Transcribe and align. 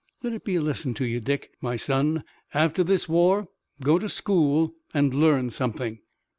Let 0.23 0.33
it 0.33 0.43
be 0.43 0.55
a 0.55 0.61
lesson 0.61 0.95
to 0.95 1.05
you, 1.05 1.19
Dick, 1.19 1.51
my 1.61 1.75
son. 1.77 2.23
After 2.55 2.83
this 2.83 3.07
war, 3.07 3.49
go 3.83 3.99
to 3.99 4.09
school, 4.09 4.73
and 4.95 5.13
learn 5.13 5.51
something." 5.51 5.99